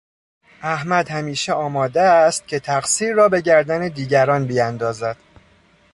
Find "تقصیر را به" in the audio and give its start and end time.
2.59-3.41